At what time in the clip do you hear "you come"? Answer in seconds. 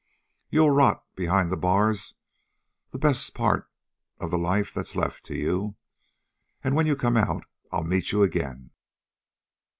6.87-7.17